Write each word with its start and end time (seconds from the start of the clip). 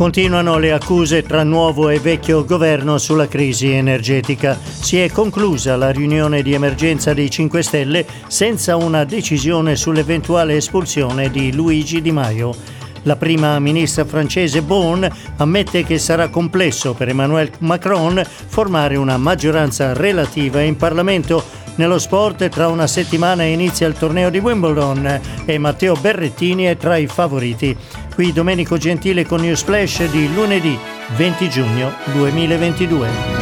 Continuano 0.00 0.56
le 0.56 0.72
accuse 0.72 1.22
tra 1.22 1.42
nuovo 1.42 1.90
e 1.90 2.00
vecchio 2.00 2.42
governo 2.46 2.96
sulla 2.96 3.28
crisi 3.28 3.70
energetica. 3.70 4.58
Si 4.58 4.98
è 4.98 5.10
conclusa 5.10 5.76
la 5.76 5.90
riunione 5.90 6.40
di 6.40 6.54
emergenza 6.54 7.12
dei 7.12 7.28
5 7.28 7.62
Stelle 7.62 8.06
senza 8.26 8.76
una 8.76 9.04
decisione 9.04 9.76
sull'eventuale 9.76 10.56
espulsione 10.56 11.30
di 11.30 11.52
Luigi 11.52 12.00
Di 12.00 12.12
Maio. 12.12 12.54
La 13.02 13.16
prima 13.16 13.58
ministra 13.58 14.06
francese 14.06 14.62
Bon 14.62 15.06
ammette 15.36 15.84
che 15.84 15.98
sarà 15.98 16.28
complesso 16.28 16.94
per 16.94 17.10
Emmanuel 17.10 17.50
Macron 17.58 18.22
formare 18.24 18.96
una 18.96 19.18
maggioranza 19.18 19.92
relativa 19.92 20.62
in 20.62 20.78
Parlamento. 20.78 21.44
Nello 21.74 21.98
sport 21.98 22.48
tra 22.48 22.68
una 22.68 22.86
settimana 22.86 23.42
inizia 23.42 23.86
il 23.86 23.94
torneo 23.94 24.30
di 24.30 24.38
Wimbledon 24.38 25.20
e 25.44 25.58
Matteo 25.58 25.94
Berrettini 25.94 26.64
è 26.64 26.78
tra 26.78 26.96
i 26.96 27.06
favoriti. 27.06 27.76
Qui 28.20 28.34
Domenico 28.34 28.76
Gentile 28.76 29.24
con 29.24 29.40
News 29.40 29.62
Flash 29.62 30.04
di 30.10 30.30
lunedì 30.34 30.78
20 31.16 31.48
giugno 31.48 31.90
2022. 32.12 33.39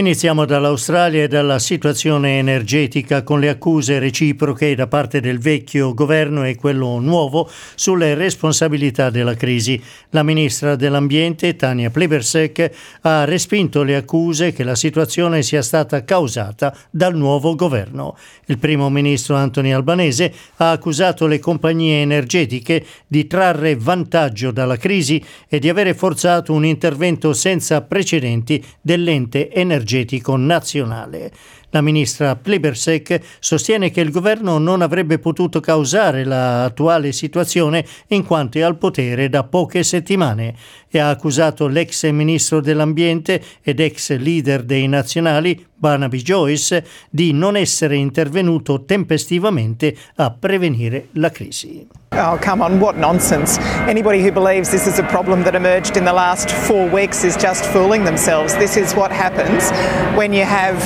Iniziamo 0.00 0.46
dall'Australia 0.46 1.24
e 1.24 1.28
dalla 1.28 1.58
situazione 1.58 2.38
energetica 2.38 3.22
con 3.22 3.38
le 3.38 3.50
accuse 3.50 3.98
reciproche 3.98 4.74
da 4.74 4.86
parte 4.86 5.20
del 5.20 5.38
vecchio 5.38 5.92
governo 5.92 6.46
e 6.46 6.56
quello 6.56 6.98
nuovo 7.00 7.50
sulle 7.74 8.14
responsabilità 8.14 9.10
della 9.10 9.34
crisi. 9.34 9.78
La 10.08 10.22
ministra 10.22 10.74
dell'Ambiente, 10.74 11.54
Tania 11.54 11.90
Plibersek, 11.90 12.70
ha 13.02 13.24
respinto 13.26 13.82
le 13.82 13.94
accuse 13.94 14.54
che 14.54 14.64
la 14.64 14.74
situazione 14.74 15.42
sia 15.42 15.60
stata 15.60 16.02
causata 16.02 16.74
dal 16.90 17.14
nuovo 17.14 17.54
governo. 17.54 18.16
Il 18.46 18.56
primo 18.56 18.88
ministro 18.88 19.36
Anthony 19.36 19.70
Albanese 19.70 20.32
ha 20.56 20.70
accusato 20.70 21.26
le 21.26 21.38
compagnie 21.38 22.00
energetiche 22.00 22.86
di 23.06 23.26
trarre 23.26 23.76
vantaggio 23.76 24.50
dalla 24.50 24.78
crisi 24.78 25.22
e 25.46 25.58
di 25.58 25.68
avere 25.68 25.92
forzato 25.92 26.54
un 26.54 26.64
intervento 26.64 27.34
senza 27.34 27.82
precedenti 27.82 28.64
dell'ente 28.80 29.52
energetico 29.52 29.88
energetico 29.90 30.36
nazionale. 30.36 31.32
La 31.70 31.80
ministra 31.80 32.34
Plibersek 32.34 33.20
sostiene 33.38 33.90
che 33.90 34.00
il 34.00 34.10
governo 34.10 34.58
non 34.58 34.82
avrebbe 34.82 35.18
potuto 35.18 35.60
causare 35.60 36.24
l'attuale 36.24 37.12
situazione 37.12 37.84
in 38.08 38.24
quanto 38.24 38.58
è 38.58 38.62
al 38.62 38.76
potere 38.76 39.28
da 39.28 39.44
poche 39.44 39.84
settimane 39.84 40.54
e 40.90 40.98
ha 40.98 41.10
accusato 41.10 41.68
l'ex 41.68 42.10
ministro 42.10 42.60
dell'ambiente 42.60 43.40
ed 43.62 43.78
ex 43.78 44.16
leader 44.16 44.64
dei 44.64 44.88
nazionali 44.88 45.66
Barnaby 45.80 46.20
Joyce 46.20 46.84
di 47.08 47.32
non 47.32 47.56
essere 47.56 47.96
intervenuto 47.96 48.84
tempestivamente 48.84 49.96
a 50.16 50.30
prevenire 50.30 51.08
la 51.12 51.30
crisi. 51.30 51.86
Oh, 52.12 52.36
come 52.38 52.60
on, 52.60 52.80
what 52.80 52.96
nonsense. 52.96 53.58
Anybody 53.86 54.20
who 54.20 54.32
believes 54.32 54.68
this 54.68 54.86
is 54.86 54.98
a 54.98 55.04
problem 55.04 55.44
that 55.44 55.54
emerged 55.54 55.96
in 55.96 56.04
the 56.04 56.12
last 56.12 56.50
four 56.50 56.86
weeks 56.90 57.22
is 57.24 57.36
just 57.36 57.64
fooling 57.66 58.04
themselves. 58.04 58.52
This 58.56 58.76
is 58.76 58.94
what 58.94 59.12
happens 59.12 59.70
when 60.16 60.32
you 60.32 60.44
have 60.44 60.76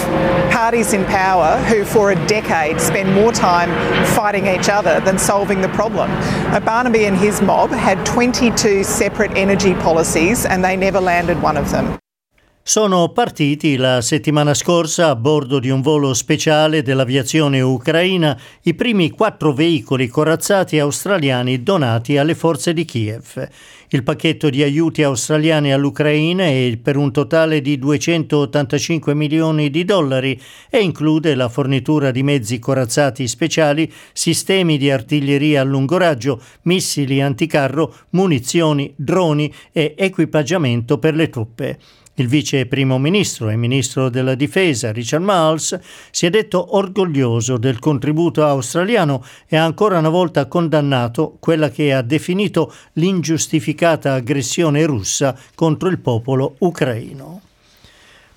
parties 0.53 0.74
in 0.75 1.05
power 1.05 1.57
who, 1.67 1.85
for 1.85 2.11
a 2.11 2.27
decade, 2.27 2.81
spend 2.81 3.15
more 3.15 3.31
time 3.31 3.71
fighting 4.09 4.49
each 4.49 4.69
other 4.69 4.99
than 5.01 5.17
solving 5.17 5.61
the 5.61 5.69
problem. 5.69 6.11
Barnaby 6.65 7.05
and 7.05 7.17
his 7.17 7.41
mob 7.41 7.71
had 7.71 8.05
22 8.05 8.83
separate 8.83 9.31
energy 9.37 9.75
policies 9.75 10.45
and 10.45 10.65
they 10.65 10.77
never 10.77 11.01
landed 11.01 11.41
one 11.41 11.57
of 11.57 11.71
them. 11.71 11.97
Sono 12.67 13.11
partiti 13.11 13.77
la 13.77 14.01
settimana 14.01 14.55
scorsa 14.55 15.11
a 15.11 15.17
bordo 15.17 15.59
di 15.59 15.69
un 15.69 15.83
volo 15.83 16.15
speciale 16.15 16.81
dell'aviazione 16.81 17.61
ucraina 17.61 18.41
i 18.63 18.73
primi 18.73 19.11
quattro 19.11 19.53
veicoli 19.53 20.09
corazzati 20.09 20.79
australiani 20.79 21.63
donati 21.63 22.17
alle 22.17 22.35
forze 22.35 22.73
di 22.73 22.87
Kiev. 22.87 23.49
Il 23.89 24.03
pacchetto 24.03 24.49
di 24.49 24.63
aiuti 24.63 25.03
australiani 25.03 25.75
all'Ucraina 25.75 26.45
è 26.45 26.79
per 26.83 26.97
un 26.97 27.13
totale 27.13 27.61
di 27.61 27.79
285 27.79 29.13
milioni 29.13 29.69
di 29.69 29.85
dollari 29.85 30.41
e 30.71 30.81
include 30.81 31.35
la 31.35 31.51
fornitura 31.51 32.11
di 32.11 32.23
mezzi 32.23 32.59
corazzati 32.59 33.29
speciali, 33.29 33.93
sistemi 34.15 34.79
di 34.79 34.91
artiglieria 34.91 35.61
a 35.61 35.65
lungo 35.65 35.99
raggio, 35.99 36.41
missili 36.63 37.21
anticarro, 37.21 37.95
munizioni, 38.13 38.91
droni 38.97 39.53
e 39.71 39.95
equipaggiamento 39.99 40.97
per 40.97 41.15
le 41.15 41.29
truppe. 41.29 41.79
Il 42.17 42.29
vice 42.29 42.67
primo 42.67 42.97
ministro 42.97 43.49
e 43.49 43.57
ministro 43.57 44.09
della 44.09 44.37
difesa 44.37 44.93
Richard 44.93 45.25
Marles 45.25 45.81
si 46.13 46.27
è 46.27 46.31
detto 46.31 46.77
orgoglioso 46.77 47.57
del 47.57 47.81
contributo 47.81 48.45
australiano 48.45 49.25
e 49.49 49.57
ha 49.57 49.65
ancora 49.65 49.99
una 49.99 50.11
volta 50.11 50.47
condannato 50.47 51.37
quella 51.41 51.71
che 51.71 51.93
ha 51.93 52.03
definito 52.03 52.73
l'ingiustificata 52.93 54.15
aggressione 54.15 54.87
russa 54.87 55.37
contro 55.57 55.89
il 55.89 55.99
popolo 55.99 56.55
ucraino. 56.59 57.41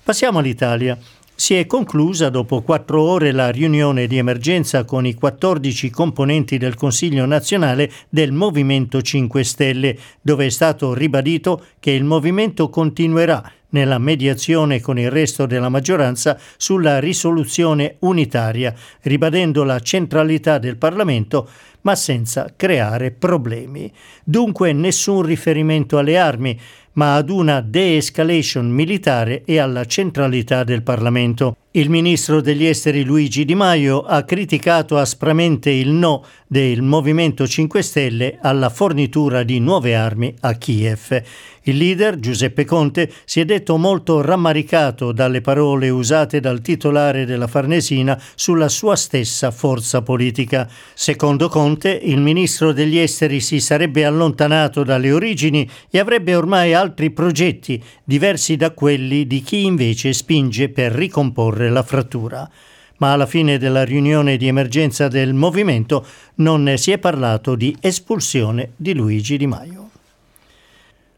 Passiamo 0.02 0.40
all'Italia. 0.40 0.98
Si 1.36 1.54
è 1.54 1.66
conclusa 1.66 2.30
dopo 2.30 2.62
quattro 2.62 3.00
ore 3.00 3.30
la 3.30 3.50
riunione 3.50 4.08
di 4.08 4.18
emergenza 4.18 4.82
con 4.82 5.06
i 5.06 5.14
14 5.14 5.88
componenti 5.88 6.58
del 6.58 6.74
Consiglio 6.74 7.26
nazionale 7.26 7.92
del 8.08 8.32
Movimento 8.32 9.00
5 9.00 9.44
Stelle, 9.44 9.96
dove 10.20 10.46
è 10.46 10.48
stato 10.48 10.94
ribadito 10.94 11.64
che 11.78 11.92
il 11.92 12.02
movimento 12.02 12.68
continuerà 12.70 13.52
nella 13.70 13.98
mediazione 13.98 14.80
con 14.80 14.98
il 14.98 15.10
resto 15.10 15.46
della 15.46 15.68
maggioranza 15.68 16.38
sulla 16.56 16.98
risoluzione 16.98 17.96
unitaria, 18.00 18.74
ribadendo 19.02 19.64
la 19.64 19.80
centralità 19.80 20.58
del 20.58 20.76
Parlamento 20.76 21.48
ma 21.82 21.94
senza 21.94 22.52
creare 22.56 23.10
problemi. 23.12 23.90
Dunque 24.24 24.72
nessun 24.72 25.22
riferimento 25.22 25.98
alle 25.98 26.18
armi, 26.18 26.58
ma 26.94 27.14
ad 27.14 27.30
una 27.30 27.60
de-escalation 27.60 28.68
militare 28.68 29.44
e 29.44 29.58
alla 29.58 29.84
centralità 29.84 30.64
del 30.64 30.82
Parlamento. 30.82 31.56
Il 31.78 31.90
ministro 31.90 32.40
degli 32.40 32.66
esteri 32.66 33.04
Luigi 33.04 33.44
Di 33.44 33.54
Maio 33.54 34.00
ha 34.00 34.24
criticato 34.24 34.98
aspramente 34.98 35.70
il 35.70 35.90
no 35.90 36.24
del 36.48 36.82
Movimento 36.82 37.46
5 37.46 37.82
Stelle 37.82 38.38
alla 38.42 38.68
fornitura 38.68 39.44
di 39.44 39.60
nuove 39.60 39.94
armi 39.94 40.34
a 40.40 40.54
Kiev. 40.54 41.22
Il 41.68 41.76
leader, 41.76 42.18
Giuseppe 42.18 42.64
Conte, 42.64 43.12
si 43.26 43.40
è 43.40 43.44
detto 43.44 43.76
molto 43.76 44.22
rammaricato 44.22 45.12
dalle 45.12 45.42
parole 45.42 45.90
usate 45.90 46.40
dal 46.40 46.62
titolare 46.62 47.26
della 47.26 47.46
Farnesina 47.46 48.18
sulla 48.34 48.70
sua 48.70 48.96
stessa 48.96 49.50
forza 49.50 50.00
politica. 50.00 50.66
Secondo 50.94 51.50
Conte, 51.50 51.90
il 51.90 52.20
ministro 52.20 52.72
degli 52.72 52.96
esteri 52.96 53.40
si 53.40 53.60
sarebbe 53.60 54.06
allontanato 54.06 54.82
dalle 54.82 55.12
origini 55.12 55.68
e 55.90 55.98
avrebbe 55.98 56.34
ormai 56.34 56.72
altri 56.72 57.10
progetti, 57.10 57.82
diversi 58.02 58.56
da 58.56 58.70
quelli 58.70 59.26
di 59.26 59.42
chi 59.42 59.66
invece 59.66 60.14
spinge 60.14 60.70
per 60.70 60.92
ricomporre 60.92 61.67
la 61.68 61.82
frattura 61.82 62.50
ma 62.98 63.12
alla 63.12 63.26
fine 63.26 63.58
della 63.58 63.84
riunione 63.84 64.36
di 64.36 64.46
emergenza 64.46 65.08
del 65.08 65.34
movimento 65.34 66.04
non 66.36 66.74
si 66.76 66.90
è 66.90 66.98
parlato 66.98 67.54
di 67.54 67.76
espulsione 67.80 68.72
di 68.76 68.94
Luigi 68.94 69.36
Di 69.36 69.46
Maio. 69.46 69.90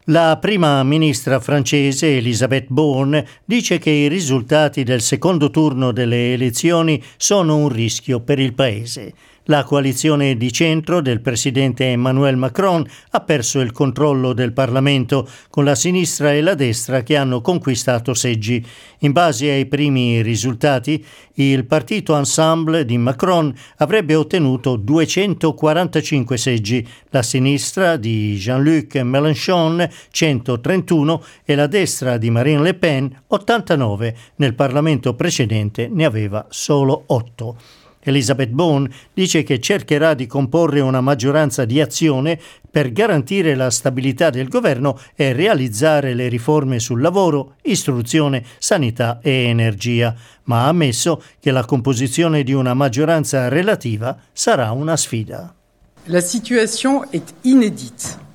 La 0.05 0.37
prima 0.41 0.83
ministra 0.83 1.39
francese 1.39 2.17
Elisabeth 2.17 2.65
Bourne 2.69 3.25
dice 3.45 3.77
che 3.77 3.91
i 3.91 4.07
risultati 4.07 4.83
del 4.83 5.01
secondo 5.01 5.51
turno 5.51 5.91
delle 5.91 6.33
elezioni 6.33 7.01
sono 7.17 7.55
un 7.55 7.69
rischio 7.69 8.19
per 8.19 8.39
il 8.39 8.53
paese. 8.53 9.13
La 9.51 9.65
coalizione 9.65 10.37
di 10.37 10.49
centro 10.49 11.01
del 11.01 11.19
presidente 11.19 11.91
Emmanuel 11.91 12.37
Macron 12.37 12.87
ha 13.09 13.19
perso 13.19 13.59
il 13.59 13.73
controllo 13.73 14.31
del 14.31 14.53
Parlamento, 14.53 15.27
con 15.49 15.65
la 15.65 15.75
sinistra 15.75 16.31
e 16.31 16.39
la 16.39 16.55
destra 16.55 17.03
che 17.03 17.17
hanno 17.17 17.41
conquistato 17.41 18.13
seggi. 18.13 18.65
In 18.99 19.11
base 19.11 19.51
ai 19.51 19.65
primi 19.65 20.21
risultati, 20.21 21.03
il 21.33 21.65
partito 21.65 22.15
Ensemble 22.15 22.85
di 22.85 22.97
Macron 22.97 23.53
avrebbe 23.79 24.15
ottenuto 24.15 24.77
245 24.77 26.37
seggi, 26.37 26.87
la 27.09 27.21
sinistra 27.21 27.97
di 27.97 28.37
Jean-Luc 28.37 28.95
Mélenchon 29.01 29.85
131 30.11 31.23
e 31.43 31.55
la 31.55 31.67
destra 31.67 32.15
di 32.15 32.29
Marine 32.29 32.61
Le 32.61 32.73
Pen 32.75 33.23
89. 33.27 34.15
Nel 34.35 34.55
Parlamento 34.55 35.13
precedente 35.13 35.89
ne 35.91 36.05
aveva 36.05 36.45
solo 36.47 37.03
8. 37.07 37.79
Elizabeth 38.03 38.49
Bone 38.49 38.89
dice 39.13 39.43
che 39.43 39.59
cercherà 39.59 40.13
di 40.13 40.27
comporre 40.27 40.79
una 40.79 41.01
maggioranza 41.01 41.65
di 41.65 41.79
azione 41.79 42.39
per 42.69 42.91
garantire 42.91 43.55
la 43.55 43.69
stabilità 43.69 44.29
del 44.29 44.47
governo 44.47 44.99
e 45.15 45.33
realizzare 45.33 46.13
le 46.13 46.27
riforme 46.27 46.79
sul 46.79 47.01
lavoro, 47.01 47.55
istruzione, 47.63 48.43
sanità 48.57 49.19
e 49.21 49.31
energia, 49.47 50.15
ma 50.43 50.63
ha 50.63 50.67
ammesso 50.69 51.21
che 51.39 51.51
la 51.51 51.65
composizione 51.65 52.43
di 52.43 52.53
una 52.53 52.73
maggioranza 52.73 53.47
relativa 53.49 54.17
sarà 54.31 54.71
una 54.71 54.95
sfida. 54.95 55.53
La 56.05 56.21
situation 56.21 57.05
est 57.11 57.33
inédite. 57.41 58.30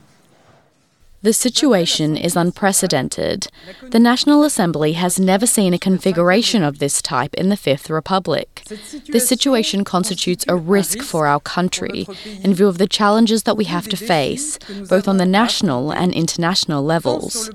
The 1.26 1.32
situation 1.32 2.17
is 2.17 2.37
unprecedented. 2.37 3.49
The 3.90 3.99
National 3.99 4.44
Assembly 4.44 4.93
has 4.93 5.19
never 5.19 5.44
seen 5.44 5.75
a 5.75 5.78
configuration 5.88 6.62
of 6.62 6.78
this 6.78 7.02
type 7.02 7.34
in 7.34 7.49
the 7.49 7.56
Fifth 7.56 7.90
Republic. 7.90 8.62
This 9.08 9.26
situation 9.26 9.82
constitutes 9.82 10.44
a 10.46 10.55
risk 10.55 11.00
for 11.00 11.26
our 11.26 11.40
country 11.40 12.06
in 12.44 12.55
view 12.55 12.69
of 12.69 12.78
the 12.78 12.87
challenges 12.87 13.43
that 13.43 13.56
we 13.56 13.64
have 13.64 13.88
to 13.88 13.96
face, 13.96 14.56
both 14.88 15.08
on 15.08 15.17
the 15.17 15.26
national 15.26 15.90
and 15.90 16.12
international 16.12 16.84
levels. 16.84 17.50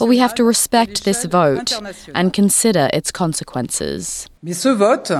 But 0.00 0.06
we 0.06 0.18
have 0.18 0.34
to 0.34 0.42
respect 0.42 1.04
this 1.04 1.24
vote 1.24 1.70
and 2.16 2.32
consider 2.32 2.90
its 2.92 3.12
consequences. 3.12 4.26
Mais 4.42 4.54
ce 4.54 4.74
vote, 4.74 5.12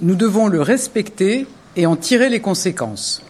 nous 0.00 0.16
devons 0.16 0.48
le 0.48 0.62
respecter 0.62 1.46
et 1.76 1.84
en 1.84 1.96
tirer 1.96 2.30
les 2.30 2.40
conséquences. 2.40 3.25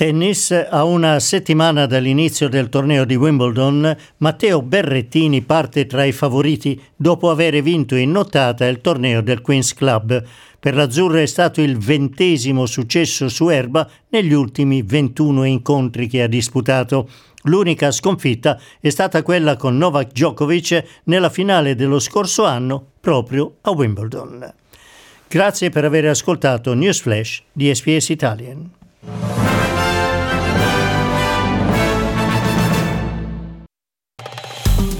Tennis, 0.00 0.50
a 0.50 0.84
una 0.84 1.20
settimana 1.20 1.84
dall'inizio 1.84 2.48
del 2.48 2.70
torneo 2.70 3.04
di 3.04 3.16
Wimbledon, 3.16 3.94
Matteo 4.16 4.62
Berrettini 4.62 5.42
parte 5.42 5.84
tra 5.84 6.04
i 6.04 6.12
favoriti 6.12 6.80
dopo 6.96 7.28
aver 7.28 7.60
vinto 7.60 7.94
in 7.96 8.10
nottata 8.10 8.66
il 8.66 8.80
torneo 8.80 9.20
del 9.20 9.42
Queen's 9.42 9.74
Club. 9.74 10.24
Per 10.58 10.74
l'Azzurro 10.74 11.18
è 11.18 11.26
stato 11.26 11.60
il 11.60 11.76
ventesimo 11.76 12.64
successo 12.64 13.28
su 13.28 13.50
erba 13.50 13.86
negli 14.08 14.32
ultimi 14.32 14.80
21 14.80 15.44
incontri 15.44 16.06
che 16.06 16.22
ha 16.22 16.28
disputato. 16.28 17.06
L'unica 17.42 17.90
sconfitta 17.90 18.58
è 18.80 18.88
stata 18.88 19.22
quella 19.22 19.56
con 19.56 19.76
Novak 19.76 20.12
Djokovic 20.12 21.02
nella 21.04 21.28
finale 21.28 21.74
dello 21.74 21.98
scorso 21.98 22.46
anno 22.46 22.82
proprio 23.00 23.56
a 23.60 23.70
Wimbledon. 23.72 24.50
Grazie 25.28 25.68
per 25.68 25.84
aver 25.84 26.06
ascoltato 26.06 26.72
News 26.72 27.00
Flash 27.00 27.42
di 27.52 27.74
SPS 27.74 28.08
Italian. 28.08 29.49